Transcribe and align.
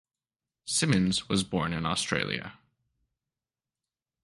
Simmons 0.65 1.29
was 1.29 1.43
born 1.43 1.73
in 1.73 1.85
Australia. 1.85 2.57